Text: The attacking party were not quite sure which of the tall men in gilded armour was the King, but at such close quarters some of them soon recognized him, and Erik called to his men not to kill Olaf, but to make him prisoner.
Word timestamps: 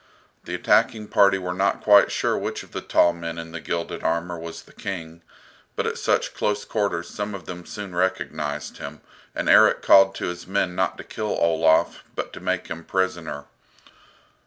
The 0.45 0.55
attacking 0.55 1.09
party 1.09 1.37
were 1.37 1.53
not 1.53 1.83
quite 1.83 2.11
sure 2.11 2.35
which 2.35 2.63
of 2.63 2.71
the 2.71 2.81
tall 2.81 3.13
men 3.13 3.37
in 3.37 3.51
gilded 3.61 4.01
armour 4.01 4.35
was 4.35 4.63
the 4.63 4.73
King, 4.73 5.21
but 5.75 5.85
at 5.85 5.99
such 5.99 6.33
close 6.33 6.65
quarters 6.65 7.07
some 7.07 7.35
of 7.35 7.45
them 7.45 7.67
soon 7.67 7.93
recognized 7.93 8.77
him, 8.79 9.01
and 9.35 9.47
Erik 9.47 9.83
called 9.83 10.15
to 10.15 10.25
his 10.29 10.47
men 10.47 10.73
not 10.73 10.97
to 10.97 11.03
kill 11.03 11.37
Olaf, 11.39 12.03
but 12.15 12.33
to 12.33 12.39
make 12.39 12.65
him 12.65 12.83
prisoner. 12.83 13.45